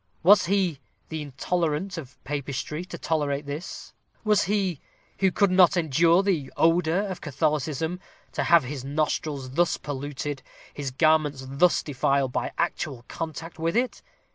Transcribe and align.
Was 0.23 0.47
he, 0.47 0.79
the 1.09 1.21
intolerant 1.21 1.95
of 1.95 2.17
Papistry, 2.23 2.83
to 2.85 2.97
tolerate 2.97 3.45
this? 3.45 3.93
Was 4.23 4.45
he, 4.45 4.79
who 5.19 5.31
could 5.31 5.51
not 5.51 5.77
endure 5.77 6.23
the 6.23 6.51
odor 6.57 7.01
of 7.05 7.21
Catholicism, 7.21 7.99
to 8.31 8.45
have 8.45 8.63
his 8.63 8.83
nostrils 8.83 9.51
thus 9.51 9.77
polluted 9.77 10.41
his 10.73 10.89
garments 10.89 11.45
thus 11.47 11.83
defiled 11.83 12.31
by 12.31 12.51
actual 12.57 13.05
contact 13.09 13.59
with 13.59 13.77
it? 13.77 14.01